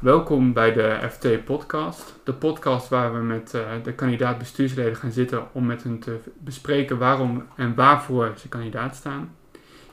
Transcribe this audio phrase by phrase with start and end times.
[0.00, 2.14] Welkom bij de FT Podcast.
[2.24, 6.18] De podcast waar we met uh, de kandidaat bestuursleden gaan zitten om met hen te
[6.38, 9.36] bespreken waarom en waarvoor ze kandidaat staan.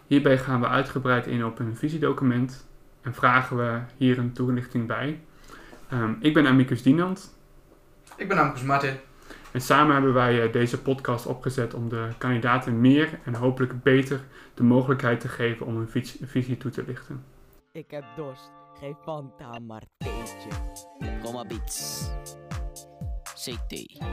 [0.08, 2.68] Hierbij gaan we uitgebreid in op een visiedocument
[3.02, 5.20] en vragen we hier een toelichting bij.
[5.94, 7.38] Um, ik ben Amicus Dienand.
[8.18, 8.96] Ik ben Amicus Martin.
[9.52, 14.20] En samen hebben wij uh, deze podcast opgezet om de kandidaten meer en hopelijk beter
[14.54, 17.24] de mogelijkheid te geven om een visie toe te lichten.
[17.72, 18.65] Ik heb dorst.
[18.80, 20.50] Geef Fanta maar theetje.
[21.24, 22.10] Kom Beats.
[23.34, 24.04] CT.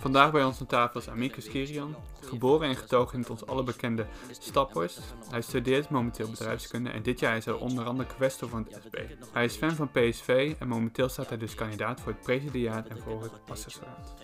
[0.00, 3.62] Vandaag bij ons aan tafel is Amicus Kirian, geboren en getogen in het ons alle
[3.62, 5.14] bekende Staphorst.
[5.30, 8.98] Hij studeert momenteel bedrijfskunde en dit jaar is hij onder andere kwestor van het SB.
[9.32, 12.98] Hij is fan van PSV en momenteel staat hij dus kandidaat voor het presidiaat en
[12.98, 14.14] voor het assessoraat.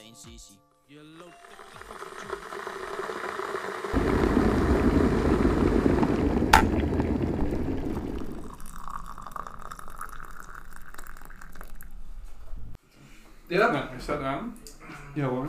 [13.48, 13.70] Ja?
[13.70, 14.56] Nou, hij staat aan.
[15.14, 15.48] Ja hoor.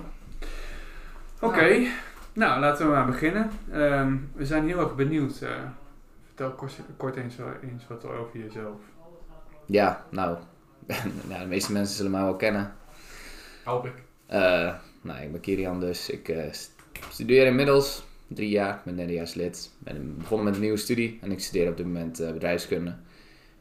[1.41, 1.87] Oké,
[2.33, 3.51] nou laten we maar beginnen.
[3.73, 5.39] Um, we zijn heel erg benieuwd.
[5.43, 5.49] Uh,
[6.25, 8.79] vertel kort, kort eens, eens, wat over jezelf.
[9.65, 10.37] Ja, nou,
[11.29, 12.73] nou, de meeste mensen zullen mij wel kennen.
[13.63, 13.93] Hoop ik.
[14.29, 16.09] Uh, nou, ik ben Kirian dus.
[16.09, 16.43] Ik uh,
[17.09, 19.71] studeer inmiddels drie jaar, ik ben derdejaarslid.
[19.79, 22.95] ben begonnen met een nieuwe studie en ik studeer op dit moment bedrijfskunde.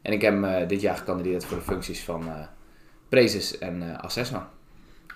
[0.01, 2.47] En ik heb dit jaar gekandideerd voor de functies van
[3.09, 4.47] Prezes en uh, Assessor.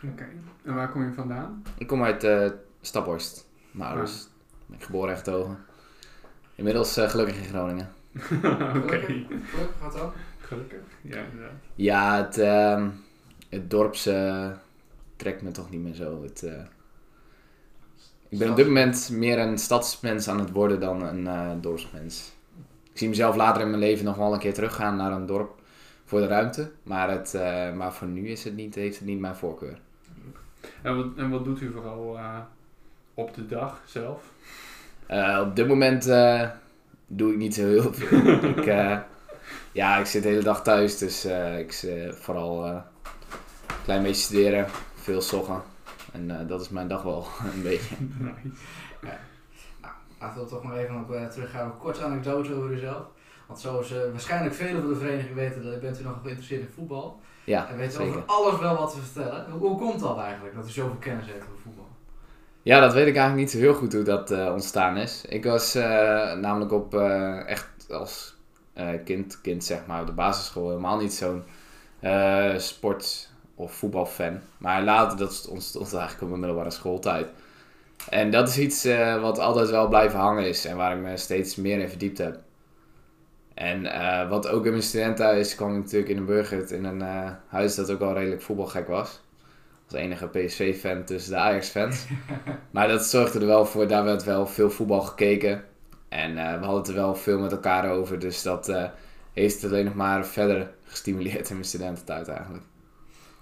[0.04, 0.28] Oké,
[0.64, 1.64] en waar kom je vandaan?
[1.78, 2.50] Ik kom uit uh,
[2.82, 4.28] Staphorst, mijn ouders.
[4.66, 5.58] Ben ik geboren en getogen.
[6.56, 7.90] Inmiddels uh, gelukkig in Groningen.
[8.84, 9.00] Oké.
[9.00, 10.12] Gelukkig, wat dan?
[10.40, 11.54] Gelukkig, ja inderdaad.
[11.76, 12.88] Ja, het, uh,
[13.50, 14.04] het dorps
[15.16, 16.24] trekt me toch niet meer zo.
[16.24, 16.48] Het,
[18.30, 22.32] ik ben op dit moment meer een stadsmens aan het worden dan een dorpsmens.
[22.92, 25.62] Ik zie mezelf later in mijn leven nog wel een keer teruggaan naar een dorp
[26.06, 26.72] voor de ruimte.
[26.84, 29.80] Maar, het, uh, maar voor nu is het niet, heeft het niet mijn voorkeur.
[30.82, 32.38] En wat, en wat doet u vooral uh,
[33.14, 34.24] op de dag zelf?
[35.10, 36.06] Uh, op dit moment
[37.08, 38.44] doe ik niet zo heel veel.
[38.44, 38.66] ik,
[39.72, 41.26] ja, ik zit de hele dag thuis, dus
[41.58, 42.82] ik zit vooral een
[43.84, 45.62] klein beetje studeren, veel soggen.
[46.12, 47.96] En dat is mijn dag wel een beetje.
[48.00, 48.62] Nice.
[49.02, 49.20] Ja.
[49.82, 51.66] Nou, laten we toch maar even op teruggaan.
[51.66, 53.06] Een korte anekdote over uzelf.
[53.52, 56.74] Want zoals uh, waarschijnlijk velen van de vereniging weten, dat bent u nog geïnteresseerd in
[56.76, 57.20] voetbal.
[57.44, 59.52] Ja, En weet over alles wel wat te vertellen.
[59.52, 61.88] Hoe, komt dat eigenlijk, dat u zoveel kennis heeft over voetbal?
[62.62, 65.26] Ja, dat weet ik eigenlijk niet zo heel goed hoe dat uh, ontstaan is.
[65.28, 65.84] Ik was uh,
[66.34, 66.96] namelijk op
[67.46, 68.36] echt als
[69.06, 71.44] kind, kind zeg maar, op de basisschool helemaal niet zo'n
[72.58, 74.40] sport- of voetbalfan.
[74.58, 77.28] Maar later, dat ontstond eigenlijk op mijn middelbare schooltijd.
[78.10, 78.84] En dat is iets
[79.22, 82.40] wat altijd wel blijven hangen is en waar ik me steeds meer in verdiept heb.
[83.54, 87.02] En uh, wat ook in mijn studentenhuis kwam ik natuurlijk in een burger in een
[87.02, 89.22] uh, huis dat ook al redelijk voetbalgek was.
[89.86, 92.06] Als enige PSV-fan tussen de Ajax-fans.
[92.72, 95.64] maar dat zorgde er wel voor, daar werd wel veel voetbal gekeken.
[96.10, 98.20] En uh, we hadden het er wel veel met elkaar over.
[98.20, 98.92] Dus dat
[99.34, 102.64] heeft het alleen nog maar verder gestimuleerd in mijn studententijd eigenlijk.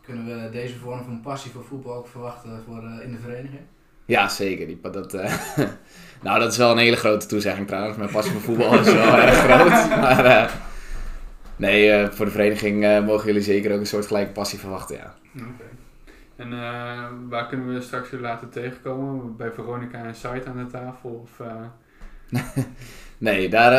[0.02, 3.62] Kunnen we deze vorm van passie voor voetbal ook verwachten voor, in de vereniging?
[4.10, 4.68] Ja, zeker.
[4.68, 5.34] Die, dat, uh,
[6.24, 7.98] nou, dat is wel een hele grote toezegging trouwens.
[7.98, 9.90] Mijn passie voor voetbal is wel erg groot.
[9.90, 10.52] Maar uh,
[11.56, 15.14] nee, uh, voor de vereniging mogen jullie zeker ook een soort gelijke passie verwachten, ja.
[15.36, 15.46] Oké.
[15.54, 15.68] Okay.
[16.36, 19.36] En waar kunnen we straks jullie laten tegenkomen?
[19.36, 21.10] Bij Veronica en Site aan de tafel?
[21.10, 21.48] Of,
[23.18, 23.72] nee, daar,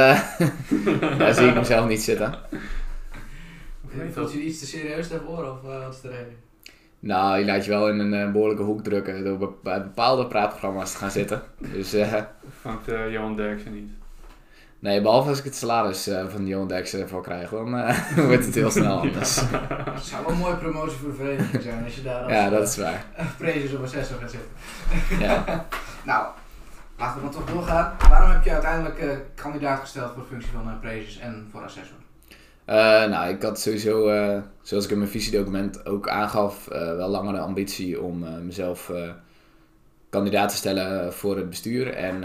[1.19, 2.35] daar zie ik mezelf niet zitten.
[4.13, 6.50] Voelt je iets te serieus daarvoor of wat is de reden?
[7.01, 10.93] Nou, je laat je wel in een uh, behoorlijke hoek drukken door bij bepaalde praatprogramma's
[10.93, 11.43] te gaan zitten.
[11.59, 12.15] Dus, uh,
[12.61, 13.91] Vangt uh, Johan Derksen niet?
[14.79, 17.71] Nee, behalve als ik het salaris van Johan Derksen ervoor krijg, dan
[18.27, 19.41] wordt het heel snel anders.
[19.41, 22.51] Het zou wel een mooie promotie voor de vereniging zijn als je daar als ja,
[22.51, 23.05] dat is waar.
[23.39, 24.51] prezes op assessor gaat zitten.
[25.19, 25.45] Ja.
[26.05, 26.27] nou,
[26.99, 27.97] laten we dan toch doorgaan.
[28.09, 31.97] Waarom heb je uiteindelijk kandidaat gesteld voor de functie van prezes en voor assessor?
[32.71, 37.09] Uh, nou, ik had sowieso, uh, zoals ik in mijn visiedocument ook aangaf, uh, wel
[37.09, 38.93] langer de ambitie om mezelf
[40.09, 41.95] kandidaat te stellen voor het bestuur.
[41.95, 42.25] En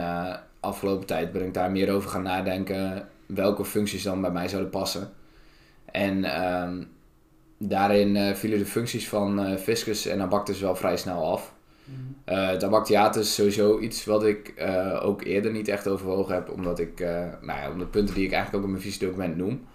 [0.60, 4.72] afgelopen tijd ben ik daar meer over gaan nadenken welke functies dan bij mij zouden
[4.72, 5.10] passen.
[5.92, 6.84] En ehm,
[7.58, 11.54] daarin vielen de functies van fiscus en abactus wel vrij snel af.
[11.84, 14.54] Mm het abactiaat is sowieso iets wat ik
[15.02, 17.00] ook eerder niet echt overwogen heb, omdat ik,
[17.42, 19.66] nou ja, om de punten die ik eigenlijk ook in mijn visiedocument noem.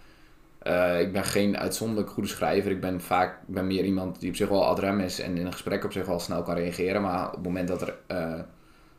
[0.66, 2.70] Uh, ik ben geen uitzonderlijk goede schrijver.
[2.70, 5.52] Ik ben vaak ben meer iemand die op zich wel adrem is en in een
[5.52, 7.02] gesprek op zich wel snel kan reageren.
[7.02, 8.40] Maar op het moment dat er uh,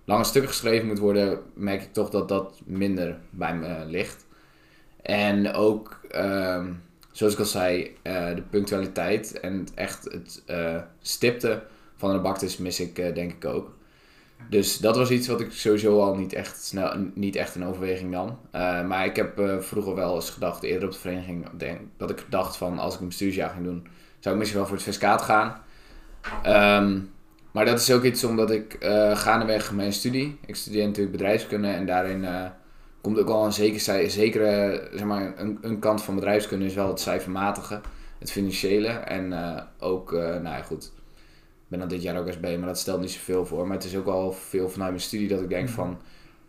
[0.06, 4.26] lange stukken geschreven moet worden, merk ik toch dat dat minder bij me ligt.
[5.02, 6.72] En ook, ehm,
[7.12, 11.64] zoals ik al zei, eh, de punctualiteit en echt het eh, stipte
[11.96, 13.74] van de baktes mis ik eh, denk ik ook.
[14.50, 18.12] Dus dat was iets wat ik sowieso al niet echt, snel, niet echt in overweging
[18.12, 18.40] nam.
[18.52, 22.10] Eh, maar ik heb eh, vroeger wel eens gedacht, eerder op de vereniging, denk, dat
[22.10, 23.88] ik dacht van als ik een bestuursjaar ging doen,
[24.20, 25.62] zou ik misschien wel voor het fiscaat gaan.
[26.44, 27.00] Ehm,
[27.52, 31.68] maar dat is ook iets omdat ik eh gaandeweg mijn studie, ik studeer natuurlijk bedrijfskunde
[31.68, 32.26] en daarin
[33.02, 36.88] komt ook al een zeker, zekere, zeg maar, een, een kant van bedrijfskunde is wel
[36.88, 37.82] het cijfermatige,
[38.20, 39.34] het financiële en
[39.80, 40.92] ook, nou ja goed,
[41.72, 43.68] ben dan dit jaar ook SB, maar dat stelt niet zoveel voor.
[43.68, 45.98] Maar het is ook al veel vanuit mijn studie dat ik denk van,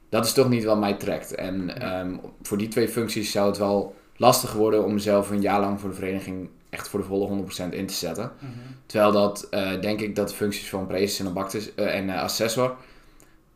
[0.09, 1.35] dat is toch niet wat mij trekt.
[1.35, 5.61] En ehm, voor die twee functies zou het wel lastig worden om mezelf een jaar
[5.61, 8.33] lang voor de vereniging echt voor de volle 100% in te zetten.
[8.39, 8.51] Mhm.
[8.87, 11.35] Terwijl dat, eh, denk ik, dat de functies van praeses en
[11.77, 12.77] eh, en eh, assessor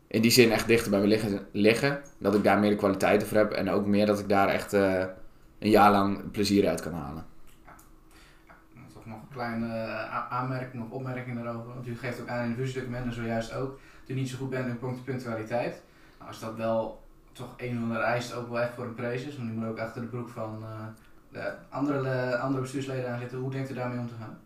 [0.07, 2.01] in die zin echt dichter bij me liggen, liggen.
[2.17, 4.73] Dat ik daar meer de kwaliteiten voor heb en ook meer dat ik daar echt
[4.73, 5.09] een
[5.59, 7.25] jaar lang plezier uit kan halen.
[7.65, 11.73] Nou, Toch nog een kleine eh, aanmerking of opmerking daarover.
[11.73, 14.37] Want u geeft ook aan in de fusiedocument en zojuist ook dat u niet zo
[14.37, 15.81] goed bent in punct- punctualiteit.
[16.17, 17.01] Nou, als dat wel
[17.31, 19.67] toch een van de eist ook wel echt voor een precies is, want u moet
[19.67, 20.85] ook achter de broek van eh,
[21.31, 23.37] de andere, andere bestuursleden aan zitten.
[23.37, 24.37] Hoe denkt u daarmee om te gaan?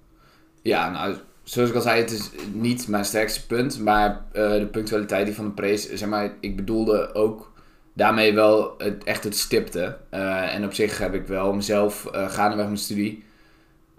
[0.62, 3.80] Ja, nou, zoals ik al zei, het is niet mijn sterkste punt.
[3.80, 7.52] Maar eh, de punctualiteit die van de praise, zeg maar, ik bedoelde ook
[7.94, 9.98] daarmee wel het, echt het stipte.
[10.10, 13.24] En op zich heb ik wel mezelf gaandeweg mijn studie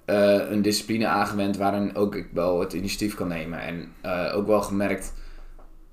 [0.05, 3.61] eh, een discipline aangewend waarin ook ik wel het initiatief kan nemen.
[3.61, 5.13] En eh, ook wel gemerkt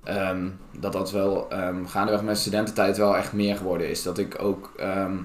[0.04, 0.48] ehm,
[0.78, 4.02] dat dat wel ehm, gaandeweg mijn studententijd wel echt meer geworden is.
[4.02, 5.16] Dat ik ook ehm,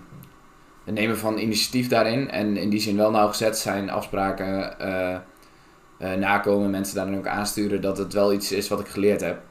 [0.83, 5.17] het nemen van initiatief daarin en in die zin wel nauwgezet zijn afspraken eh,
[6.13, 9.41] nakomen, mensen daarin ook aansturen, dat het wel iets is wat ik geleerd heb.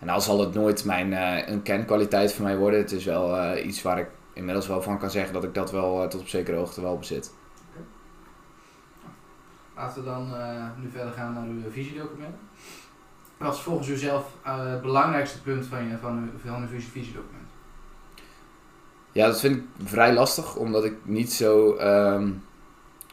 [0.00, 1.12] En al zal het nooit mijn,
[1.52, 5.10] een kenkwaliteit voor mij worden, het is wel iets waar ik inmiddels wel van kan
[5.10, 7.32] zeggen dat ik dat wel tot op zekere hoogte wel bezit.
[9.76, 12.34] Laten we dan eh, nu verder gaan naar uw visiedocument.
[13.36, 16.68] Wat is volgens u zelf eh, het belangrijkste punt van, je, van, uw, van uw
[16.68, 17.48] visie- visiedocument?
[19.12, 22.30] Ja, dat vind ik vrij lastig, omdat ik niet zo ehm,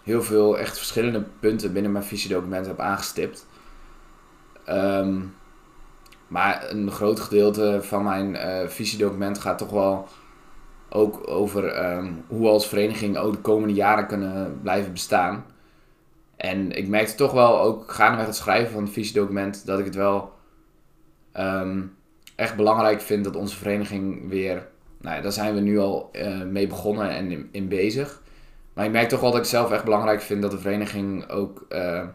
[0.04, 3.45] heel veel echt verschillende punten binnen mijn visiedocument heb aangestipt.
[4.65, 5.21] Ehm,
[6.27, 10.07] maar een groot gedeelte van mijn eh, visiedocument gaat toch wel
[10.89, 15.45] ook over ehm, hoe we als vereniging ook de komende jaren kunnen blijven bestaan.
[16.44, 19.95] En ik merkte toch wel, ook gaandeweg het schrijven van het visiedocument, dat ik het
[19.95, 20.34] wel
[21.31, 21.81] ehm,
[22.36, 24.68] echt belangrijk vind dat onze vereniging weer
[25.01, 28.22] nou daar zijn we nu al eh, mee begonnen en in, bezig.
[28.74, 31.66] Maar ik merk toch wel dat ik zelf echt belangrijk vind dat de vereniging ook
[31.69, 32.07] eh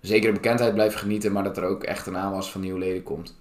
[0.00, 3.36] zekere bekendheid blijft genieten, maar dat er ook echt een aanwas van nieuwe leden komt.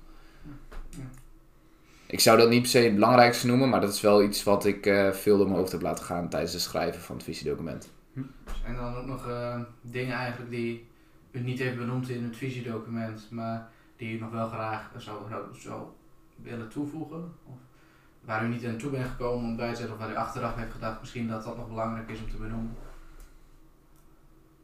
[2.05, 4.65] Ik zou dat niet per se het belangrijkste noemen, maar dat is wel iets wat
[4.65, 7.92] ik eh, veel door mijn hoofd heb laten gaan tijdens het schrijven van het visiedocument.
[8.65, 10.87] En dan ook nog eh, dingen eigenlijk die
[11.31, 15.43] u niet heeft benoemd in het visiedocument, maar die u nog wel graag zou, zou,
[15.59, 15.81] zou
[16.35, 17.33] willen toevoegen?
[17.45, 17.55] Of
[18.21, 20.55] waar u niet aan toe bent gekomen om bij te zetten, of waar u achteraf
[20.55, 22.75] heeft gedacht misschien dat dat nog belangrijk is om te benoemen?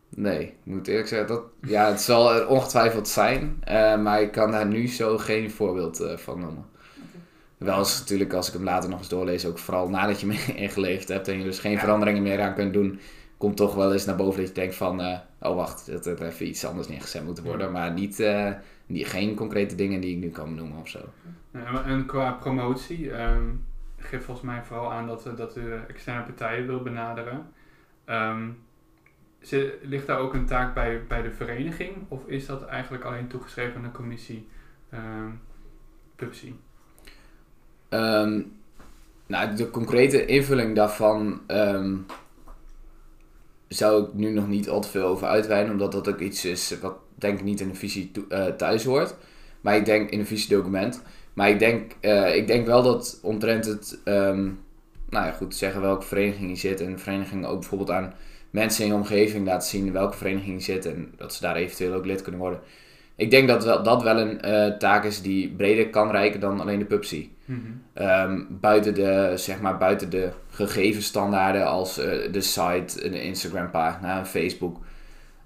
[0.09, 4.31] Nee, ik moet eerlijk zeggen, dat, ja, het zal er ongetwijfeld zijn, eh, maar ik
[4.31, 6.65] kan daar nu zo geen voorbeeld eh, van noemen.
[7.57, 10.53] Wel eens natuurlijk, als ik hem later nog eens doorlees, ook vooral nadat je me
[10.55, 11.79] ingeleefd hebt en je dus geen Ja.
[11.79, 12.99] veranderingen meer aan kunt doen,
[13.39, 16.21] komt toch wel eens naar boven dat je denkt van, eh, oh wacht, dat had
[16.21, 17.71] even iets anders neergezet moeten worden.
[17.71, 18.51] Maar niet, eh,
[18.85, 20.99] niet, geen concrete dingen die ik nu kan noemen of zo.
[21.85, 23.47] En qua promotie ehm
[24.01, 27.45] geeft volgens mij vooral aan dat, dat u externe partijen wil benaderen.
[29.39, 33.27] Zit- ligt daar ook een taak bij, bij de vereniging of is dat eigenlijk alleen
[33.27, 34.47] toegeschreven aan de commissie?
[37.89, 38.41] Ehm,
[39.27, 41.41] nou, de concrete invulling daarvan
[43.69, 46.79] zou ik nu nog niet al te veel over uitweiden, omdat dat ook iets is
[46.81, 49.15] wat denk ik niet in de visie eh, thuis hoort.
[49.61, 51.01] Maar ik denk in een visiedocument.
[51.33, 54.43] Maar ik denk, eh, ik denk wel dat omtrent het, ehm,
[55.09, 56.81] nou ja goed, zeggen welke vereniging je zit.
[56.81, 58.13] En de vereniging ook bijvoorbeeld aan
[58.49, 60.85] mensen in je omgeving laten zien welke vereniging je zit.
[60.85, 62.59] En dat ze daar eventueel ook lid kunnen worden.
[63.19, 66.59] Ik denk dat wel, dat wel een eh, taak is die breder kan reiken dan
[66.59, 67.35] alleen de PUBSI.
[67.93, 73.69] Ehm, buiten, de, zeg maar, buiten de gegeven standaarden als eh, de site, de Instagram
[73.69, 74.77] pagina, Facebook.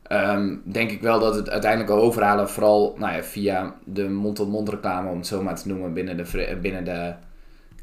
[0.03, 4.69] ehm, denk ik wel dat het uiteindelijk al overhalen vooral nou ja, via de mond-tot-mond
[4.69, 7.13] reclame, om het zo maar te noemen, binnen de, vre- binnen de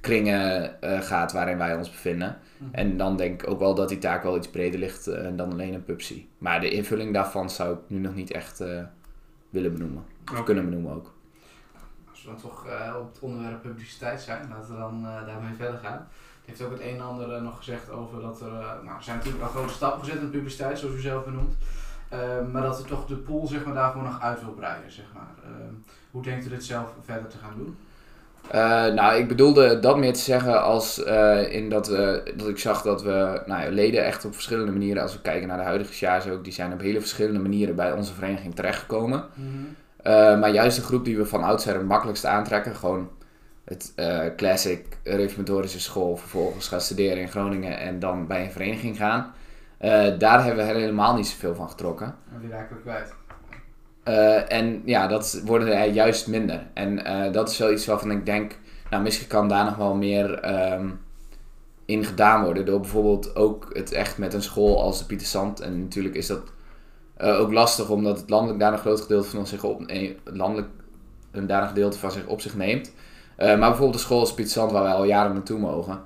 [0.01, 2.37] kringen eh, gaat waarin wij ons bevinden.
[2.73, 5.53] En dan denk ik ook wel dat die taak wel iets breder ligt eh, dan
[5.53, 6.29] alleen een PUBSI.
[6.39, 8.69] Maar de invulling daarvan zou ik nu nog niet echt eh,
[9.51, 10.05] willen benoemen.
[10.33, 11.13] Of kunnen benoemen ook.
[12.11, 15.55] Als we dan toch eh, op het onderwerp publiciteit zijn, laten we dan eh, daarmee
[15.55, 16.09] verder gaan.
[16.45, 18.51] heeft ook het een en ander eh, nog gezegd over dat er,
[18.85, 21.55] nou, er zijn natuurlijk wel grote stappen gezet in de publiciteit, zoals u zelf benoemt.
[22.53, 24.93] Maar dat er toch de pool zeg maar, daarvoor nog uit wil breiden.
[24.93, 25.35] Zeg maar.
[25.45, 25.75] Ehm,
[26.11, 27.77] hoe denkt u dit zelf verder te gaan doen?
[28.51, 32.59] Eh, nou, ik bedoelde dat meer te zeggen als eh, in dat, we, dat ik
[32.59, 35.93] zag dat we nou, leden echt op verschillende manieren, als we kijken naar de huidige
[35.93, 39.25] sjaars ook, die zijn op hele verschillende manieren bij onze vereniging terechtgekomen.
[40.03, 43.11] Eh, maar juist de groep die we van oudsher het makkelijkst aantrekken, gewoon
[43.65, 48.97] het eh, classic reformatorische school, vervolgens gaan studeren in Groningen en dan bij een vereniging
[48.97, 49.33] gaan.
[49.79, 52.15] eh, daar hebben we helemaal niet zoveel van getrokken.
[52.35, 53.15] En die raken we kwijt.
[54.03, 56.67] Eh, en ja, dat worden er juist minder.
[56.75, 58.59] En eh, dat is wel iets waarvan ik denk,
[58.91, 60.89] nou misschien kan daar nog wel meer ehm,
[61.85, 62.67] in gedaan worden.
[62.67, 65.61] Door bijvoorbeeld ook het echt met een school als de Pieter Sant.
[65.61, 66.43] En natuurlijk is dat
[67.17, 70.69] eh, ook lastig omdat het landelijk daar een groot gedeelte van zich op, eh, landelijk
[71.31, 72.93] een daar een gedeelte van zich op zich neemt.
[73.37, 76.03] Maar bijvoorbeeld de school als Pieter Sant waar wij al jaren naartoe mogen.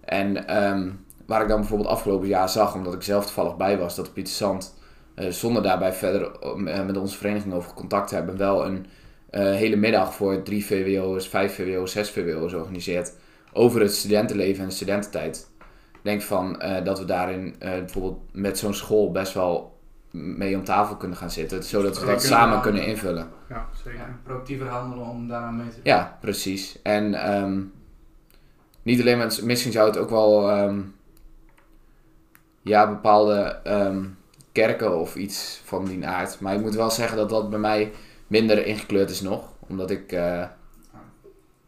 [0.00, 0.90] En ehm,
[1.26, 4.32] waar ik dan bijvoorbeeld afgelopen jaar zag, omdat ik zelf toevallig bij was, dat Pieter
[4.32, 4.79] Sant, eh,
[5.14, 8.86] zonder daarbij verder eh, met onze vereniging over contact te hebben, wel een
[9.30, 13.12] eh, hele middag voor drie VWO'ers, vijf VWO'ers, zes VWO'ers organiseert
[13.52, 15.50] over het studentenleven en de studententijd.
[15.92, 19.78] Ik denk van eh, dat we daarin eh, bijvoorbeeld met zo'n school best wel
[20.10, 23.28] mee om tafel kunnen gaan zitten, zodat we dat samen kunnen invullen.
[23.48, 23.98] Ja, zeker.
[23.98, 25.82] Ja, proactiever handelen om daaraan mee te doen.
[25.84, 26.82] Ja, precies.
[26.82, 27.60] En ehm,
[28.82, 30.80] niet alleen, want misschien zou het ook wel ehm,
[32.62, 34.04] ja, bepaalde ehm,
[34.52, 36.40] kerken of iets van die aard.
[36.40, 37.92] Maar ik moet wel zeggen dat dat bij mij
[38.26, 39.52] minder ingekleurd is nog.
[39.58, 40.42] Omdat ik eh,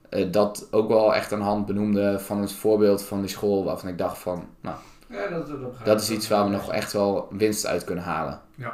[0.09, 3.65] eh, dat ook wel echt aan de hand benoemde van het voorbeeld van die school.
[3.65, 4.77] Waarvan ik dacht van, nou,
[5.09, 8.41] Ja, dat, dat, dat is iets waar we nog echt wel winst uit kunnen halen.
[8.59, 8.67] Uh,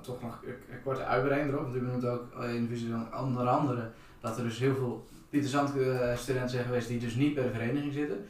[0.00, 3.46] toch nog een, korte uitbreiding erop, want u benoemt ook in de visie van onder
[3.46, 3.90] andere
[4.20, 5.04] dat er dus heel veel
[5.42, 8.26] Zand eh, studenten zijn geweest die dus niet bij de vereniging zitten.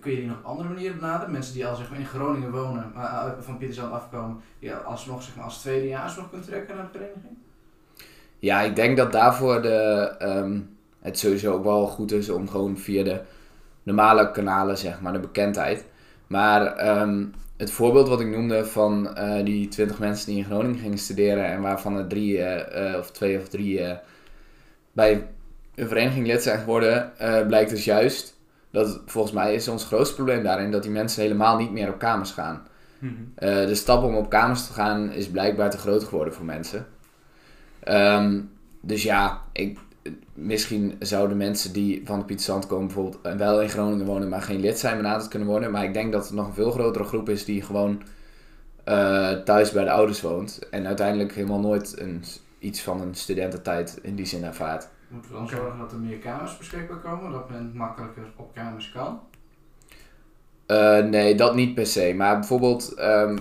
[0.00, 1.32] Kun je die nog andere manieren benaderen?
[1.32, 4.74] Mensen die al zeg maar, in Groningen wonen, maar eh, van Pieter Zand afkomen, die
[4.74, 7.36] alsnog zeg maar, als tweedejaars nog kunnen trekken naar de vereniging?
[8.38, 10.60] Ja, ik denk dat daarvoor de, ehm,
[11.00, 13.20] het sowieso ook wel goed is om gewoon via de
[13.82, 15.84] normale kanalen, zeg maar, de bekendheid.
[16.26, 17.24] Maar ehm,
[17.56, 21.44] het voorbeeld wat ik noemde van eh, die 20 mensen die in Groningen gingen studeren
[21.44, 23.80] en waarvan er drie eh, of twee of drie
[24.92, 25.28] bij
[25.74, 27.12] een vereniging lid zijn geworden,
[27.46, 28.40] blijkt dus juist
[28.72, 31.98] dat volgens mij is ons grootste probleem daarin dat die mensen helemaal niet meer op
[31.98, 32.66] kamers gaan.
[32.98, 33.12] Mhm.
[33.34, 36.86] Eh, de stap om op kamers te gaan is blijkbaar te groot geworden voor mensen.
[37.80, 38.40] Ehm,
[38.80, 39.78] dus ja, ik,
[40.34, 44.28] misschien zouden mensen die van de Pieter Zand komen bijvoorbeeld en wel in Groningen wonen,
[44.28, 45.70] maar geen lid zijn benaderd kunnen worden.
[45.70, 48.02] Maar ik denk dat het nog een veel grotere groep is die gewoon
[48.84, 50.68] eh, thuis bij de ouders woont.
[50.70, 52.24] En uiteindelijk helemaal nooit een,
[52.58, 54.88] iets van een studententijd in die zin ervaart.
[55.12, 58.92] Moeten we dan zorgen dat er meer kamers beschikbaar komen, dat men makkelijker op kamers
[58.92, 59.20] kan?
[60.66, 62.14] Eh, nee, dat niet per se.
[62.16, 63.38] Maar bijvoorbeeld ehm,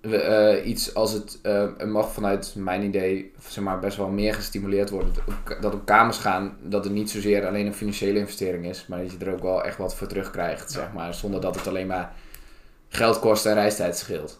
[0.00, 4.34] we, eh, iets als het er mag vanuit mijn idee zeg maar, best wel meer
[4.34, 5.12] gestimuleerd worden.
[5.60, 9.12] Dat op, kamers gaan, dat het niet zozeer alleen een financiële investering is, maar dat
[9.12, 10.78] je er ook wel echt wat voor terugkrijgt, Ja.
[10.80, 11.14] zeg maar.
[11.14, 12.12] Zonder dat het alleen maar
[12.88, 14.38] geld kost en reistijd scheelt.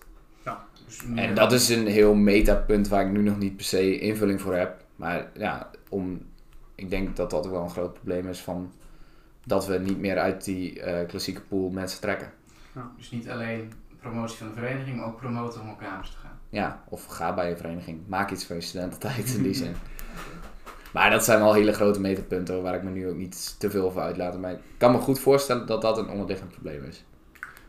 [0.87, 3.99] Dus meer- En dat is een heel metapunt waar ik nu nog niet per se
[3.99, 4.75] invulling voor heb.
[4.97, 6.21] Maar ja, om,
[6.75, 8.73] ik denk dat dat ook wel een groot probleem is van
[9.47, 12.33] dat we niet meer uit die eh, klassieke pool mensen trekken.
[12.97, 16.39] Dus niet alleen promotie van de vereniging, maar ook promoten om op kamers te gaan.
[16.49, 18.01] Ja, of ga bij een vereniging.
[18.07, 19.75] Maak iets van je studententijd in die zin.
[20.93, 23.85] Maar dat zijn wel hele grote meterpunten waar ik me nu ook niet te veel
[23.85, 24.39] over uitlaat.
[24.39, 27.05] Maar ik kan me goed voorstellen dat dat een onderliggend probleem is.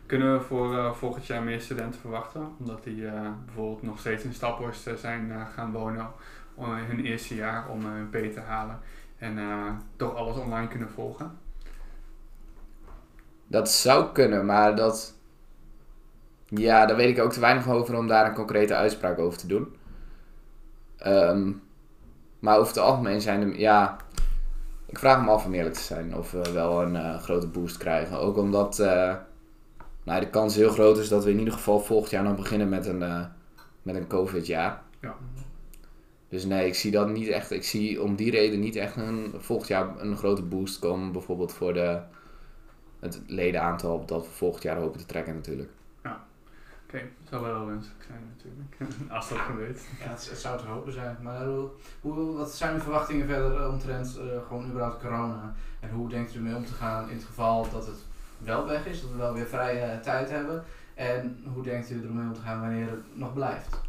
[0.06, 2.48] Kunnen we voor eh, volgend jaar meer studenten verwachten?
[2.58, 6.08] Omdat die eh, bijvoorbeeld nog steeds in Staphorst zijn gaan wonen
[6.64, 8.78] hun eerste jaar om eh, hun P te halen.
[9.18, 11.38] En eh, toch alles online kunnen volgen.
[13.46, 15.14] Dat zou kunnen, maar dat...
[16.48, 19.46] Ja, daar weet ik ook te weinig over om daar een concrete uitspraak over te
[19.46, 19.76] doen.
[20.96, 21.52] Ehm,
[22.38, 23.58] maar over het algemeen zijn er...
[23.58, 23.96] Ja,
[24.86, 27.76] ik vraag me af om eerlijk te zijn of we wel een eh, grote boost
[27.76, 28.18] krijgen.
[28.18, 29.14] Ook omdat eh,
[30.02, 32.68] nou, de kans heel groot is dat we in ieder geval volgend jaar nog beginnen
[32.68, 33.24] met een, eh,
[33.82, 34.82] met een COVID-jaar.
[35.00, 35.14] Ja.
[36.28, 37.50] Dus nee, ik zie dat niet echt.
[37.50, 41.12] Ik zie om die reden niet echt een, volgend jaar een grote boost komen.
[41.12, 42.00] Bijvoorbeeld voor de,
[43.00, 45.70] het ledenaantal dat we volgend jaar hopen te trekken natuurlijk.
[46.88, 48.94] Oké, dat zou wel wenselijk zijn natuurlijk.
[49.16, 49.80] Als dat gebeurt.
[50.00, 51.16] Ja, het, het zou te hopen zijn.
[51.22, 51.68] Maar hoe,
[52.00, 55.54] hoe, wat zijn uw verwachtingen verder omtrent eh, gewoon überhaupt corona?
[55.80, 57.98] En hoe denkt u mee om te gaan in het geval dat het
[58.38, 60.64] wel weg is, dat we wel weer vrije tijd hebben?
[60.94, 63.80] En hoe denkt u ermee om te gaan wanneer het nog blijft?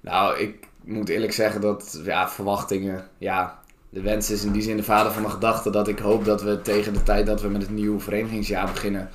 [0.00, 3.60] Nou, ik moet eerlijk zeggen dat ja, verwachtingen, ja,
[3.90, 6.42] de wens is in die zin de vader van mijn gedachte dat ik hoop dat
[6.42, 9.08] we tegen de tijd dat we met het nieuwe verenigingsjaar beginnen,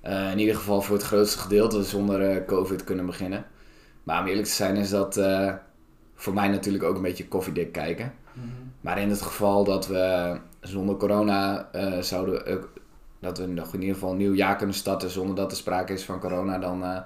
[0.00, 3.44] eh, in ieder geval voor het grootste gedeelte zonder eh, COVID kunnen beginnen.
[4.02, 5.52] Maar om eerlijk te zijn is dat eh,
[6.14, 8.14] voor mij natuurlijk ook een beetje koffiedik kijken.
[8.32, 8.46] Mhm.
[8.80, 11.68] Maar in het geval dat we zonder corona
[12.00, 12.64] zouden,
[13.20, 15.92] dat we nog in ieder geval een nieuw jaar kunnen starten zonder dat er sprake
[15.92, 17.04] is van corona, dan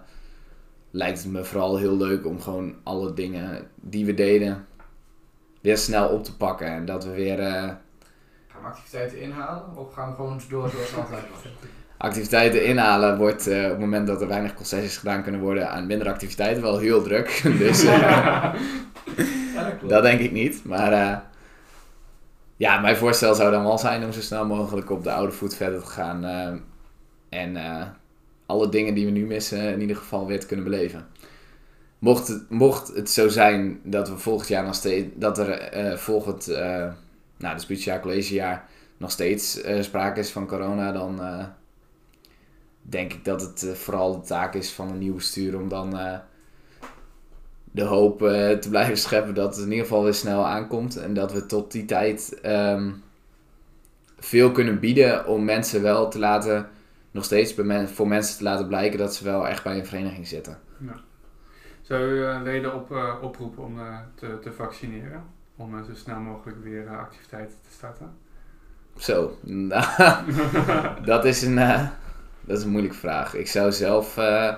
[0.90, 4.66] lijkt het me vooral heel leuk om gewoon alle dingen die we deden
[5.60, 6.66] weer snel op te pakken.
[6.66, 7.62] En dat we weer eh,
[8.48, 11.24] Gaan we activiteiten inhalen of gaan we gewoon door zoals het altijd
[11.96, 13.18] activiteiten inhalen.
[13.18, 16.62] Wordt eh, op het moment dat er weinig concessies gedaan kunnen worden aan minder activiteiten
[16.62, 17.40] wel heel druk.
[17.58, 18.54] dus eh,
[19.54, 20.64] Ja, dat denk ik niet.
[20.64, 21.22] Maar
[22.56, 25.54] ja, mijn voorstel zou dan wel zijn om zo snel mogelijk op de oude voet
[25.54, 26.24] verder te gaan.
[27.28, 27.56] en
[28.48, 31.06] alle dingen die we nu missen in ieder geval weer te kunnen beleven.
[31.98, 35.96] Mocht het, mocht het zo zijn dat we volgend jaar nog steeds, dat er eh,
[35.96, 36.92] volgend, eh
[37.36, 41.20] nou, collegejaar nog steeds eh, sprake is van corona, dan
[42.82, 45.98] denk ik dat het vooral de taak is van een nieuw bestuur om dan
[47.72, 48.18] de hoop
[48.60, 50.96] te blijven scheppen dat het in ieder geval weer snel aankomt.
[50.96, 52.90] En dat we tot die tijd ehm,
[54.18, 56.68] veel kunnen bieden om mensen wel te laten,
[57.10, 59.86] nog steeds bij men- voor mensen te laten blijken dat ze wel echt bij een
[59.86, 60.58] vereniging zitten.
[61.82, 65.24] Zou u eh, leden op, eh, oproepen om eh, te, te vaccineren?
[65.56, 68.10] Om eh, zo snel mogelijk weer eh, activiteiten te starten?
[68.96, 69.38] Zo,
[71.04, 71.88] dat, is een, eh,
[72.40, 73.34] dat is een moeilijke vraag.
[73.34, 74.54] Ik zou zelf, eh,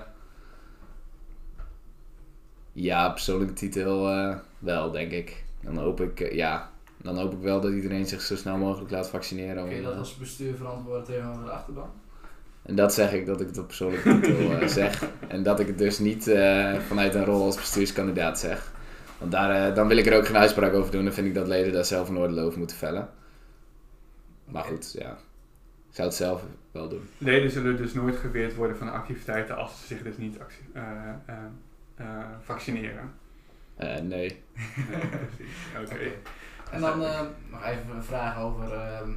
[2.73, 5.45] ja, persoonlijke titel eh, wel, denk ik.
[5.61, 8.91] Dan hoop ik, eh, ja, dan hoop ik wel dat iedereen zich zo snel mogelijk
[8.91, 9.67] laat vaccineren.
[9.67, 11.91] Kun je dat eh, als bestuur verantwoorden tegenover de achterban?
[12.71, 15.05] En dat zeg ik dat ik het op persoonlijke titel eh, zeg.
[15.29, 18.73] En dat ik het dus niet eh, vanuit een rol als bestuurskandidaat zeg.
[19.19, 21.05] Want daar, eh, dan wil ik er ook geen uitspraak over doen.
[21.05, 23.09] Dan vind ik dat leden daar zelf een oordeel over moeten vellen.
[24.45, 25.11] Maar goed, ja.
[25.89, 27.09] Ik zou het zelf wel doen.
[27.19, 30.37] Leden zullen dus nooit geweerd worden van activiteiten als ze zich dus niet
[30.73, 30.83] eh,
[31.27, 31.35] eh,
[31.95, 32.07] eh,
[32.41, 33.13] vaccineren.
[33.77, 34.03] Eh, nee.
[34.91, 35.83] Nee.
[35.83, 35.95] Oké.
[35.95, 36.11] Oké.
[36.71, 39.11] En dan eh, nog even een vraag over, ehm,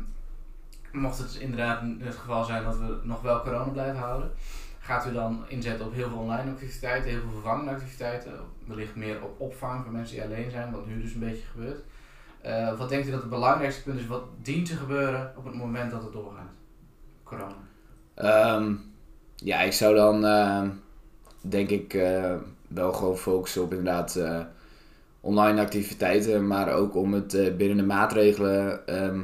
[0.94, 4.32] mocht het inderdaad het geval zijn dat we nog wel corona blijven houden,
[4.80, 8.32] gaat u dan inzetten op heel veel online activiteiten, heel veel vervangende activiteiten,
[8.66, 11.80] wellicht meer op opvang voor mensen die alleen zijn, wat nu dus een beetje gebeurt.
[12.42, 15.54] Eh, wat denkt u dat het belangrijkste punt is, wat dient te gebeuren op het
[15.54, 16.50] moment dat het doorgaat?
[17.24, 17.56] Corona.
[18.14, 18.74] Ehm,
[19.36, 20.70] ja, ik zou dan ehm,
[21.42, 22.36] denk ik eh,
[22.68, 24.40] wel gewoon focussen op inderdaad eh,
[25.22, 29.22] online activiteiten, maar ook om het binnen de maatregelen ehm,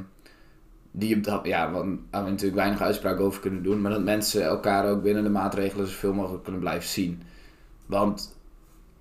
[0.91, 1.83] die op dat, ja, waar
[2.23, 5.87] we natuurlijk weinig uitspraak over kunnen doen, maar dat mensen elkaar ook binnen de maatregelen
[5.87, 7.21] zoveel mogelijk kunnen blijven zien.
[7.85, 8.37] Want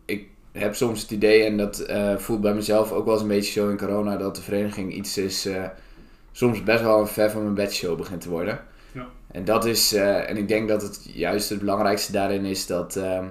[0.05, 3.29] ik heb soms het idee, en dat eh, voelt bij mezelf ook wel eens een
[3.29, 5.65] beetje zo in corona, dat de vereniging iets is, eh,
[6.33, 8.61] soms best wel een ver van mijn bedshow begint te worden.
[9.31, 12.97] En dat is, eh, en ik denk dat het juist het belangrijkste daarin is dat,
[12.97, 13.25] ehm,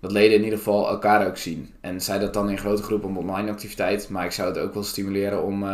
[0.00, 1.74] dat leden in ieder geval elkaar ook zien.
[1.80, 4.74] En zij dat dan in grote groepen om online activiteit, maar ik zou het ook
[4.74, 5.64] wel stimuleren om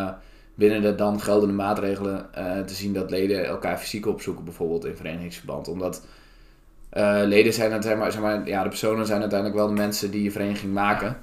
[0.59, 4.97] binnen de dan geldende maatregelen eh, te zien dat leden elkaar fysiek opzoeken, bijvoorbeeld in
[4.97, 5.69] verenigingsverband.
[5.69, 6.07] Omdat
[6.89, 9.81] eh, leden zijn het, zeg maar, zeg maar, ja, de personen zijn uiteindelijk wel de
[9.81, 11.17] mensen die je vereniging maken.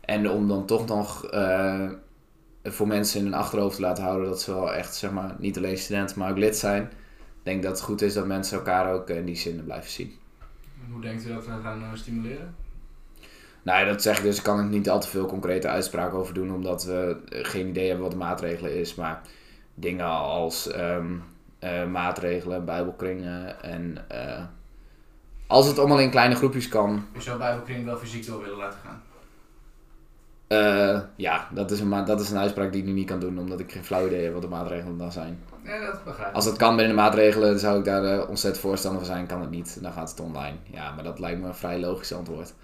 [0.00, 1.90] En om dan toch nog eh,
[2.64, 5.56] voor mensen in hun achterhoofd te laten houden dat ze wel echt, zeg maar, niet
[5.56, 6.90] alleen student, maar ook lid zijn.
[7.42, 10.12] Denk dat het goed is dat mensen elkaar ook in die zin blijven zien.
[10.84, 12.65] En Hoe denkt u dat we gaan stimuleren?
[13.66, 14.36] Nou, ja, dat zeg ik dus.
[14.36, 17.68] Ik kan er niet al te veel concrete uitspraken over doen, omdat we eh, geen
[17.68, 18.94] idee hebben wat de maatregelen is.
[18.94, 19.22] Maar
[19.74, 21.12] dingen als ehm,
[21.58, 24.44] eh, maatregelen, bijbelkringen en eh,
[25.46, 28.78] als het allemaal in kleine groepjes kan, U zou Bijbelkring wel fysiek door willen laten
[28.84, 29.02] gaan?
[31.16, 33.60] ja, dat is, een, dat is een uitspraak die ik nu niet kan doen, omdat
[33.60, 35.42] ik geen flauw idee heb wat de maatregelen dan zijn.
[35.64, 36.34] Ja, dat begrijp ik.
[36.34, 39.26] Als het kan binnen de maatregelen, zou ik daar ontzettend voorstander van zijn.
[39.26, 40.56] Kan het niet, dan gaat het online.
[40.70, 42.54] Ja, maar dat lijkt me een vrij logisch antwoord.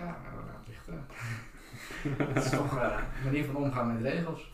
[0.00, 1.02] Ja, nou, dat ligt er.
[2.34, 4.52] Het is toch eh, een manier van omgaan met regels.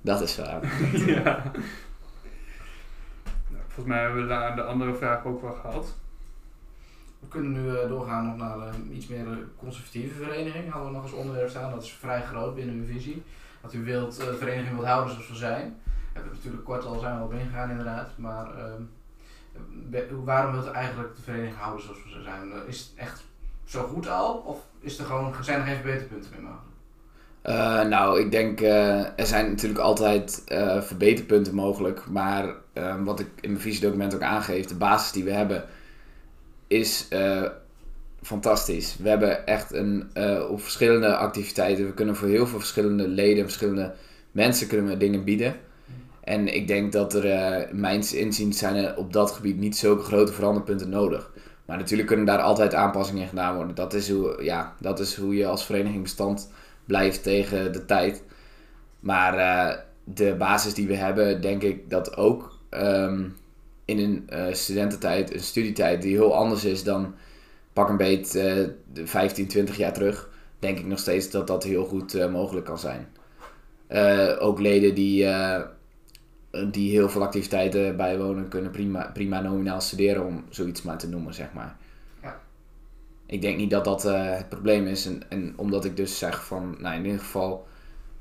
[0.00, 0.64] Dat is waar.
[1.14, 1.42] ja.
[3.48, 5.94] Nou, volgens mij hebben we de, de andere vraag ook wel gehad.
[7.20, 10.70] We kunnen nu eh, doorgaan nog naar een iets meer conservatieve vereniging.
[10.70, 11.70] Hadden we nog als onderwerp staan.
[11.70, 13.22] Dat is vrij groot binnen uw visie.
[13.60, 15.80] Dat u wilt, eh, de vereniging wilt houden zoals we zijn.
[16.12, 18.10] Hebben we natuurlijk kort al zijn we op ingegaan inderdaad.
[18.16, 18.82] Maar ehm,
[20.24, 22.52] waarom wilt u eigenlijk de vereniging houden zoals we zijn?
[22.52, 23.24] Eh, Is het echt
[23.70, 24.34] zo goed al?
[24.34, 26.68] Of is er gewoon, zijn er geen verbeterpunten meer mogelijk?
[27.42, 32.06] Eh, nou, ik denk, eh, er zijn natuurlijk altijd eh, verbeterpunten mogelijk.
[32.08, 32.54] Maar
[33.04, 35.64] wat ik in mijn visiedocument ook aangeef, de basis die we hebben,
[36.66, 37.08] is
[38.22, 38.96] fantastisch.
[39.02, 40.10] We hebben echt een,
[40.48, 43.94] op verschillende activiteiten, we kunnen voor heel veel verschillende leden, verschillende
[44.32, 45.56] mensen kunnen we dingen bieden.
[46.20, 50.32] En ik denk dat er, mijns inziens, zijn er op dat gebied niet zulke grote
[50.32, 51.29] veranderpunten nodig.
[51.70, 53.74] Maar natuurlijk kunnen daar altijd aanpassingen in gedaan worden.
[53.74, 56.50] Dat is hoe, ja, dat is hoe je als vereniging bestand
[56.84, 58.22] blijft tegen de tijd.
[59.00, 63.28] Maar eh, de basis die we hebben, denk ik dat ook ehm,
[63.84, 67.14] in een eh, studententijd, een studietijd die heel anders is dan
[67.72, 70.28] pak een beet de 15, 20 jaar terug,
[70.58, 73.08] denk ik nog steeds dat dat heel goed eh, mogelijk kan zijn.
[74.38, 75.26] Ook leden die,
[76.70, 81.34] die heel veel activiteiten bijwonen, kunnen prima, prima nominaal studeren, om zoiets maar te noemen,
[81.34, 81.76] zeg maar.
[82.22, 82.40] Ja.
[83.26, 85.06] Ik denk niet dat dat eh, het probleem is.
[85.06, 87.66] En, en omdat ik dus zeg van, nou in ieder geval,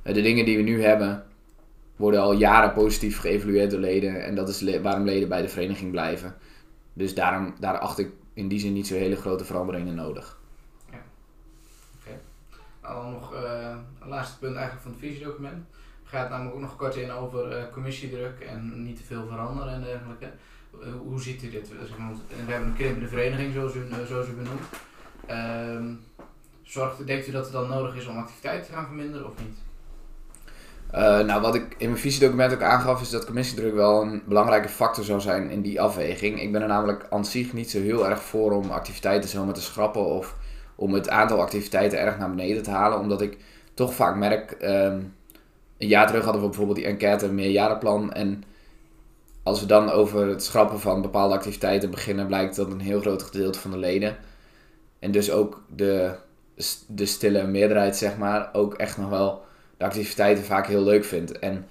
[0.01, 1.25] eh, de dingen die we nu hebben,
[1.95, 4.23] worden al jaren positief geëvalueerd door leden.
[4.25, 6.35] En dat is le- waarom leden bij de vereniging blijven.
[6.93, 10.37] Dus daarom, daar acht ik in die zin niet zo hele grote veranderingen nodig.
[12.81, 15.65] Nou, dan nog eh, een laatste punt eigenlijk van het visiedocument.
[16.09, 19.81] Gaat namelijk ook nog kort in over eh, commissiedruk en niet te veel veranderen en
[19.83, 20.31] dergelijke.
[20.81, 21.69] Eh, hoe ziet u dit?
[21.97, 24.65] Want we hebben een krimpende vereniging, zoals u, eh, zoals u benoemt.
[25.25, 25.93] Ehm,
[26.63, 29.57] zorgt, denkt u dat het dan nodig is om activiteiten te gaan verminderen of niet?
[30.91, 34.69] Eh, nou, wat ik in mijn visiedocument ook aangaf, is dat commissiedruk wel een belangrijke
[34.69, 36.41] factor zou zijn in die afweging.
[36.41, 39.61] Ik ben er namelijk aan zich niet zo heel erg voor om activiteiten zomaar te
[39.61, 40.35] schrappen of
[40.75, 43.37] om het aantal activiteiten erg naar beneden te halen, omdat ik
[43.73, 45.01] toch vaak merk, ehm,
[45.79, 48.43] een jaar terug hadden we bijvoorbeeld die enquête een meerjarenplan en
[49.43, 53.23] als we dan over het schrappen van bepaalde activiteiten beginnen, blijkt dat een heel groot
[53.23, 54.17] gedeelte van de leden
[54.99, 56.15] en dus ook de,
[56.87, 59.43] de stille meerderheid, zeg maar, ook echt nog wel
[59.77, 61.39] de activiteiten vaak heel leuk vindt.
[61.39, 61.63] En aan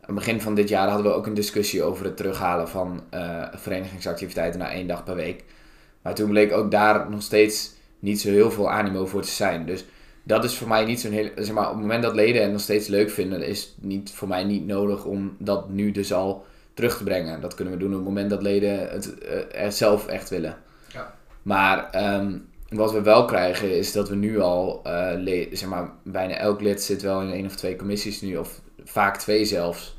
[0.00, 3.46] het begin van dit jaar hadden we ook een discussie over het terughalen van eh,
[3.54, 5.44] verenigingsactiviteiten naar één dag per week.
[6.02, 9.66] Maar toen bleek ook daar nog steeds niet zo heel veel animo voor te zijn.
[9.66, 9.84] Dus
[10.22, 11.32] dat is voor mij niet zo'n hele.
[11.36, 14.10] Zeg maar, op het moment dat leden het nog steeds leuk vinden, is het niet,
[14.10, 17.40] voor mij niet nodig om dat nu dus al terug te brengen.
[17.40, 20.56] Dat kunnen we doen op het moment dat leden het eh, zelf echt willen.
[20.92, 21.14] Ja.
[21.42, 26.34] Maar ehm, wat we wel krijgen is dat we nu al, eh, zeg maar, bijna
[26.34, 29.96] elk lid zit wel in één of twee commissies nu, of vaak twee zelfs.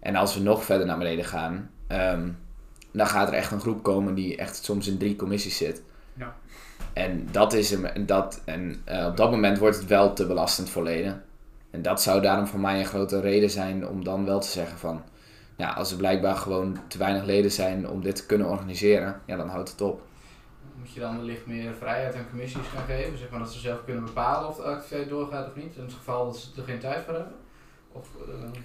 [0.00, 2.28] En als we nog verder naar beneden gaan, ehm,
[2.92, 5.82] dan gaat er echt een groep komen die echt soms in drie commissies zit.
[6.14, 6.36] Ja.
[6.92, 10.26] En dat is hem, en, dat, en eh, op dat moment wordt het wel te
[10.26, 11.24] belastend voor leden.
[11.70, 14.78] En dat zou daarom voor mij een grote reden zijn om dan wel te zeggen
[14.78, 15.02] van,
[15.56, 19.36] ja, als er blijkbaar gewoon te weinig leden zijn om dit te kunnen organiseren, ja,
[19.36, 20.02] dan houdt het op.
[20.78, 23.18] Moet je dan wellicht meer vrijheid aan commissies gaan geven?
[23.18, 25.76] Zeg maar dat ze zelf kunnen bepalen of de activiteit doorgaat of niet?
[25.76, 27.34] In het geval dat ze er geen tijd voor hebben?
[27.92, 28.60] Of, eh,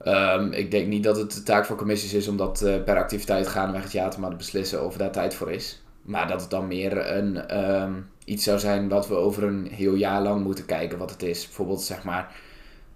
[0.00, 2.96] Ehm, ik denk niet dat het de taak van commissies is om dat eh, per
[2.96, 5.82] activiteit gaandeweg het jaar te maar beslissen of daar tijd voor is.
[6.10, 7.92] Maar dat het dan meer een, ehm,
[8.24, 11.44] iets zou zijn wat we over een heel jaar lang moeten kijken wat het is.
[11.44, 12.34] Bijvoorbeeld zeg maar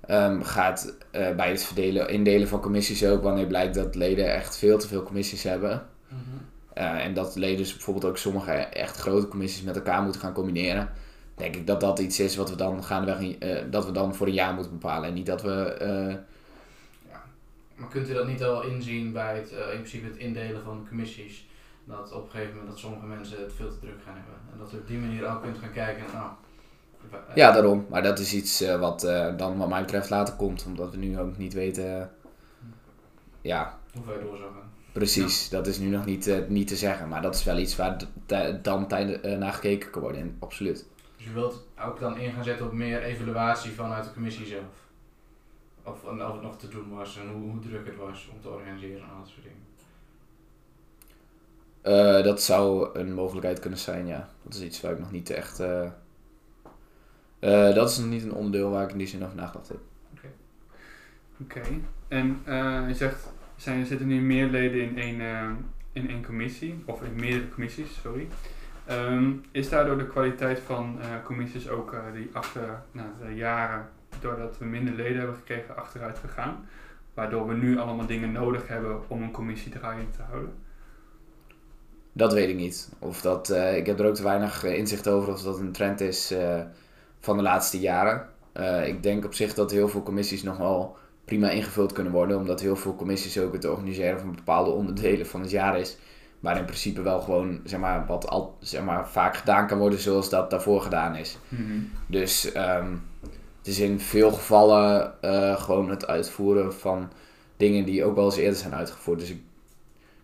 [0.06, 4.56] ehm, gaat eh, bij het verdelen, indelen van commissies ook wanneer blijkt dat leden echt
[4.56, 5.86] veel te veel commissies hebben.
[6.72, 10.32] Eh, en dat leden dus bijvoorbeeld ook sommige echt grote commissies met elkaar moeten gaan
[10.32, 10.90] combineren.
[11.34, 14.26] Denk ik dat dat iets is wat we dan gaandeweg eh, dat we dan voor
[14.26, 15.08] een jaar moeten bepalen.
[15.08, 16.20] En niet dat we
[17.74, 21.44] Maar kunt u dat niet al inzien bij het, in principe het indelen van commissies?
[21.84, 24.34] Dat op een gegeven moment dat sommige mensen het veel te druk gaan hebben.
[24.52, 26.30] En dat u op die manier ook kunt gaan kijken, nou...
[27.28, 27.86] eh, Ja, daarom.
[27.90, 30.64] Maar dat is iets eh, wat eh, dan wat mij betreft later komt.
[30.66, 32.10] Omdat we nu ook niet weten...
[33.40, 34.70] ja, Hoe ver door zou gaan.
[34.92, 35.48] precies.
[35.48, 37.08] Dat is nu nog niet, niet te zeggen.
[37.08, 37.98] Maar dat is wel iets waar
[38.62, 40.20] dan tijd, eh, naar gekeken kan worden.
[40.20, 40.86] En absoluut.
[41.16, 44.82] Dus u wilt ook dan in gaan zetten op meer evaluatie vanuit de commissie zelf?
[45.82, 48.48] Of, of het nog te doen was en hoe, hoe druk het was om te
[48.48, 49.58] organiseren en al dat soort dingen.
[51.84, 54.28] Eh, dat zou een mogelijkheid kunnen zijn, ja.
[54.42, 55.60] Dat is iets waar ik nog niet echt...
[55.60, 55.84] eh,
[57.38, 59.78] eh, dat is nog niet een onderdeel waar ik in die zin over nagedacht heb.
[61.42, 61.60] Oké.
[62.08, 65.20] En eh, je zegt, zijn, zitten nu meer leden in één,
[65.92, 68.28] in één commissie, of in meerdere commissies, sorry.
[68.86, 73.88] Ehm, is daardoor de kwaliteit van commissies ook die achter nou, de jaren,
[74.20, 76.68] doordat we minder leden hebben gekregen, achteruit gegaan?
[77.14, 80.63] Waardoor we nu allemaal dingen nodig hebben om een commissie draaiend te houden?
[82.16, 82.88] Dat weet ik niet.
[82.98, 85.72] Of dat, eh, ik heb er ook te weinig eh, inzicht over of dat een
[85.72, 86.60] trend is eh,
[87.20, 88.28] van de laatste jaren.
[88.84, 92.38] Ik denk op zich dat heel veel commissies nog wel prima ingevuld kunnen worden.
[92.38, 95.96] Omdat heel veel commissies ook het organiseren van bepaalde onderdelen van het jaar is.
[96.40, 99.98] Maar in principe wel gewoon, zeg maar, wat al, zeg maar, vaak gedaan kan worden
[99.98, 101.38] zoals dat daarvoor gedaan is.
[102.06, 102.92] Dus ehm,
[103.58, 105.14] het is in veel gevallen
[105.58, 107.10] gewoon het uitvoeren van
[107.56, 109.18] dingen die ook wel eens eerder zijn uitgevoerd.
[109.18, 109.42] Dus ik,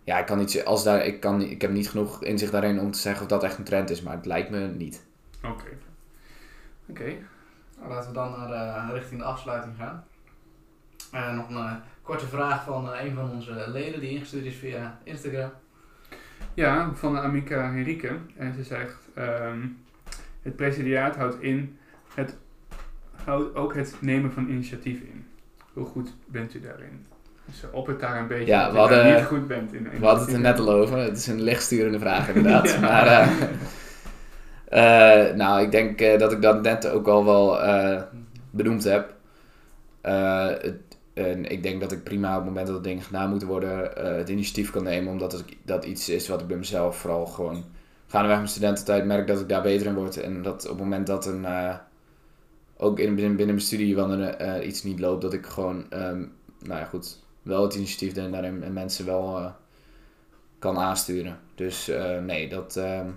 [0.04, 2.90] ja, ik kan niet, als daar, ik, kan, ik heb niet genoeg inzicht daarin om
[2.90, 5.04] te zeggen of dat echt een trend is, maar het lijkt me niet.
[5.44, 5.68] Oké.
[6.86, 7.16] Oké.
[7.78, 10.04] Nou, laten we dan naar, eh, richting de afsluiting gaan.
[11.12, 14.98] Eh, nog een eh, korte vraag van een van onze leden die ingestuurd is via
[15.04, 15.50] Instagram.
[16.54, 18.18] Ja, van Amika Henrike.
[18.36, 19.66] En ze zegt, ehm,
[20.42, 21.78] het presidiaat houdt in,
[22.14, 22.36] het
[23.24, 25.26] houdt ook het nemen van initiatief in.
[25.72, 27.06] Hoe goed bent u daarin?
[27.52, 29.92] Ze oppert daar een beetje Ja, we hadden- niet goed bent in.
[29.92, 30.98] in We hadden het er net al over.
[30.98, 32.80] Het is een lichtsturende vraag inderdaad.
[32.80, 33.28] Maar, eh,
[35.28, 37.58] eh, nou, ik denk eh, dat ik dat net ook al wel
[38.50, 39.14] benoemd heb.
[40.02, 43.48] Het- en ik denk dat ik prima op het moment dat er dingen gedaan moeten
[43.48, 45.12] worden, het initiatief kan nemen.
[45.12, 47.64] Omdat het, dat iets is wat ik bij mezelf vooral gewoon
[48.06, 50.16] gaandeweg mijn studententijd merk dat ik daar beter in word.
[50.20, 51.46] En dat op het moment dat een,
[52.76, 56.18] ook in, binnen, binnen mijn studie wanneer iets niet loopt, dat ik gewoon, ehm,
[56.62, 57.18] nou ja goed,
[57.50, 59.50] wel het initiatief neem daarin en mensen wel eh,
[60.58, 61.38] kan aansturen.
[61.54, 62.76] Dus eh, nee, dat...
[62.76, 63.08] ehm,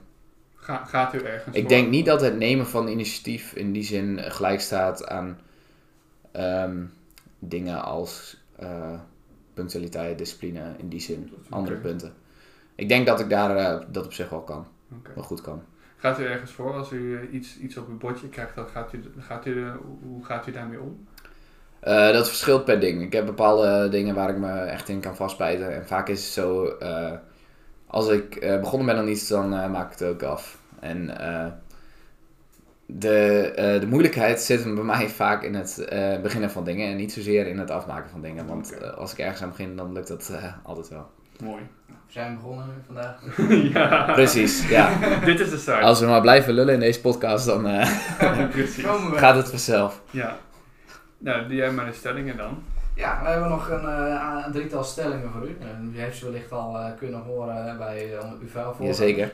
[0.55, 1.69] Ga, gaat u ergens ik voor?
[1.69, 5.39] denk niet dat het nemen van initiatief in die zin eh, gelijk staat aan
[6.31, 6.85] ehm,
[7.39, 8.41] dingen als
[9.53, 12.13] punctualiteit, discipline, in die zin, andere punten.
[12.75, 14.67] Ik denk dat ik daar dat op zich wel kan,
[15.15, 15.63] wel goed kan.
[15.97, 18.55] Gaat u ergens voor als u iets, iets op uw bordje krijgt?
[18.55, 19.65] Dan gaat u, gaat u,
[20.01, 21.07] hoe gaat u daarmee om?
[21.83, 23.01] Eh, dat verschilt per ding.
[23.01, 25.73] Ik heb bepaalde dingen waar ik me echt in kan vastbijten.
[25.75, 27.11] En vaak is het zo, eh,
[27.87, 30.57] als ik eh, begonnen ben aan iets, dan eh, maak ik het ook af.
[30.79, 31.45] En eh,
[32.85, 36.89] de, eh, de moeilijkheid zit hem bij mij vaak in het eh, beginnen van dingen
[36.89, 38.47] en niet zozeer in het afmaken van dingen.
[38.47, 41.09] Want eh, als ik ergens aan begin, dan lukt dat eh, altijd wel.
[41.43, 41.61] Mooi.
[41.87, 43.21] We zijn begonnen vandaag.
[43.73, 44.89] ja, Precies, ja.
[45.25, 45.83] dit is de start.
[45.83, 47.87] Als we maar blijven lullen in deze podcast, dan eh,
[49.15, 50.01] gaat het vanzelf.
[50.11, 50.37] Ja.
[51.23, 52.63] Nou, doe jij maar de stellingen dan.
[52.95, 55.57] Ja, we hebben nog een, eh, een drietal stellingen voor u.
[55.59, 58.85] En u heeft ze wellicht al eh, kunnen horen bij uh, uw vuilvoer.
[58.85, 59.33] Jazeker.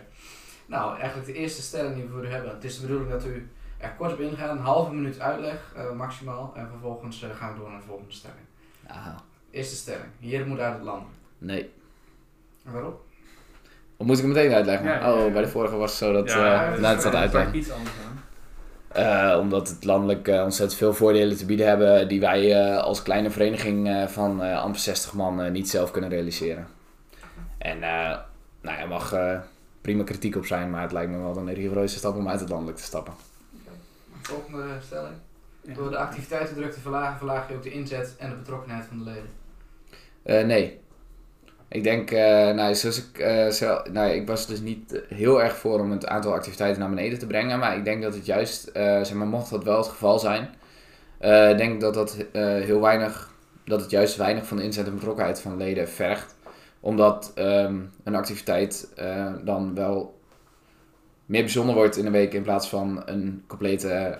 [0.65, 2.51] Nou, eigenlijk de eerste stelling die we voor u hebben.
[2.51, 5.91] Het is de bedoeling dat u er kort op ingaat, een halve minuut uitleg eh,
[5.91, 6.53] maximaal.
[6.55, 8.45] En vervolgens eh, gaan we door naar de volgende stelling.
[8.87, 9.15] Aha.
[9.51, 10.09] Eerste stelling.
[10.19, 11.07] Hier moet uit het land.
[11.37, 11.71] Nee.
[12.65, 12.93] En waarom?
[13.97, 14.87] Of moet ik hem meteen uitleggen?
[14.87, 15.13] Ja, ja, ja.
[15.13, 16.29] Oh, bij de vorige was het zo dat...
[16.29, 17.55] Ja, eh dat nou, is het zat uitleggen.
[17.55, 18.23] Iets anders aan.
[18.89, 23.01] Eh, omdat het landelijk eh, ontzettend veel voordelen te bieden hebben die wij eh, als
[23.03, 26.67] kleine vereniging eh, van eh amper 60 man niet zelf kunnen realiseren.
[27.57, 28.17] En eh
[28.61, 29.39] nou ja, er mag eh,
[29.81, 32.49] prima kritiek op zijn, maar het lijkt me wel een rigoureuze stap om uit het
[32.49, 33.13] landelijk te stappen.
[34.21, 35.15] Volgende stelling.
[35.61, 39.03] Door de activiteitendruk te verlagen, verlaag je ook de inzet en de betrokkenheid van de
[39.03, 39.29] leden.
[40.23, 40.79] Eh, nee.
[41.69, 45.57] Ik denk, eh, nou, zoals ik, eh, zo, nou, ik was dus niet heel erg
[45.57, 47.59] voor om het aantal activiteiten naar beneden te brengen.
[47.59, 50.49] Maar ik denk dat het juist, eh, zeg maar, mocht dat wel het geval zijn,
[51.17, 53.31] eh, denk ik dat dat heel weinig,
[53.65, 56.35] dat het juist weinig van de inzet en betrokkenheid van leden vergt.
[56.79, 58.89] Omdat ehm, een activiteit
[59.43, 60.19] dan wel
[61.25, 64.19] meer bijzonder wordt in een week in plaats van een complete,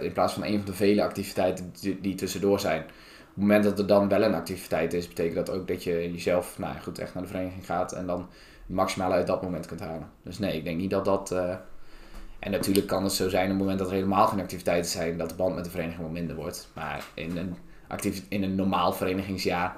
[0.00, 2.84] in plaats van een van de vele activiteiten die tussendoor zijn.
[3.38, 6.58] Het moment dat er dan wel een activiteit is, betekent dat ook dat je jezelf
[6.58, 8.20] nou ja, goed echt naar de vereniging gaat en dan
[8.66, 10.10] het maximale uit dat moment kunt halen.
[10.22, 11.30] Dus nee, ik denk niet dat dat.
[11.32, 11.56] eh,
[12.38, 15.18] En natuurlijk kan het zo zijn op het moment dat er helemaal geen activiteiten zijn,
[15.18, 16.70] dat de band met de vereniging wat minder wordt.
[16.74, 17.56] Maar in een,
[17.88, 18.22] actief...
[18.28, 19.76] in een normaal verenigingsjaar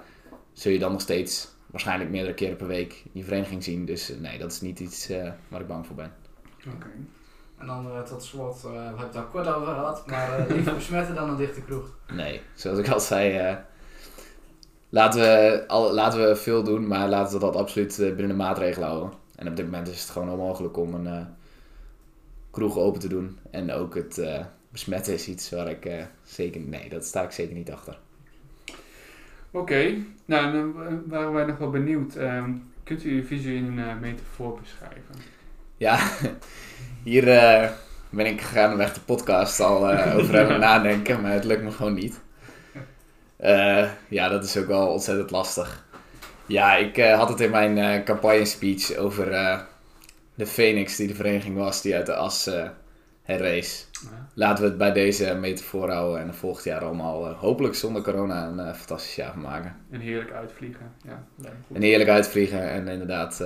[0.53, 3.85] zul je dan nog steeds waarschijnlijk meerdere keren per week je vereniging zien.
[3.85, 6.12] Dus eh, nee, dat is niet iets eh, waar ik bang voor ben.
[6.75, 6.88] Oké.
[7.61, 10.75] En dan tot slot, eh, we hebben het al kort over gehad, maar eh, liever
[10.83, 11.94] besmetten dan een dichte kroeg.
[12.12, 13.57] Nee, zoals ik al zei, eh,
[14.88, 18.88] laten, we, al, laten we veel doen, maar laten we dat absoluut binnen de maatregelen
[18.88, 19.18] houden.
[19.40, 21.27] En op dit moment is het gewoon onmogelijk om een eh,
[22.51, 23.38] kroeg open te doen.
[23.51, 27.31] En ook het eh, besmetten is iets waar ik eh, zeker, nee, dat sta ik
[27.31, 27.99] zeker niet achter.
[29.51, 29.94] Oké,
[30.25, 32.14] nou dan waren wij nog wel benieuwd.
[32.14, 32.53] Ehm,
[32.85, 35.14] kunt u uw visie in een metafoor beschrijven?
[35.81, 35.99] Ja,
[37.05, 37.71] hier eh,
[38.11, 41.95] ben ik gaandeweg de podcast al eh, over hebben nadenken, maar het lukt me gewoon
[41.95, 42.21] niet.
[43.37, 45.87] Eh, ja, dat is ook wel ontzettend lastig.
[46.47, 49.31] Ja, ik had het in mijn campagne speech over
[50.35, 52.51] de Phoenix die de vereniging was die uit de as
[53.23, 53.87] herrees.
[53.93, 54.29] Ja.
[54.35, 58.47] Laten we het bij deze metafoor houden en er volgend jaar allemaal hopelijk zonder corona
[58.47, 59.77] een fantastisch jaar van maken.
[59.90, 60.93] En heerlijk uitvliegen.
[61.03, 61.77] Ja, lijkt me goed.
[61.77, 63.45] En heerlijk uitvliegen en inderdaad,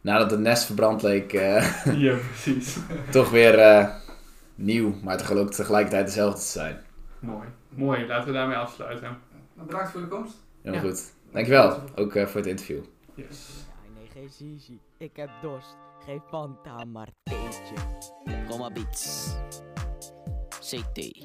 [0.00, 2.76] nadat het nest verbrand leek, eh, ja, precies.
[3.10, 3.88] toch weer eh,
[4.54, 6.80] nieuw, maar ook tegelijkertijd dezelfde te zijn.
[7.18, 7.48] Mooi.
[7.68, 9.18] Mooi, laten we daarmee afsluiten.
[9.54, 10.34] Bedankt voor de komst.
[10.62, 10.80] Ja.
[10.80, 11.12] goed.
[11.32, 12.80] Dankjewel, ook eh, voor het interview.
[13.14, 13.48] Yes.
[13.82, 14.80] Nee, nee, geen zizi.
[14.98, 15.76] Ik heb dorst.
[16.04, 17.74] Geef Fanta maar theetje.
[18.48, 19.34] Roma Beats.
[20.60, 21.24] CT.